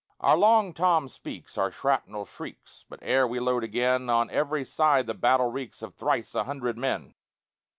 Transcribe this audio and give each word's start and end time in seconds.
Our 0.19 0.35
Long 0.35 0.73
Tom 0.73 1.07
speaks, 1.09 1.59
our 1.59 1.69
shrapnel 1.69 2.25
shrieks; 2.25 2.85
But 2.89 2.97
ere 3.03 3.27
we 3.27 3.39
load 3.39 3.63
again, 3.63 4.09
On 4.09 4.31
every 4.31 4.65
side 4.65 5.05
the 5.05 5.13
battle 5.13 5.51
reeks 5.51 5.83
Of 5.83 5.93
thrice 5.93 6.33
a 6.33 6.45
hundred 6.45 6.75
men. 6.75 7.13